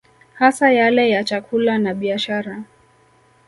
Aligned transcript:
Hasa 0.33 0.71
yale 0.71 1.09
ya 1.09 1.23
chakula 1.23 1.77
na 1.77 1.93
biashara 1.93 2.63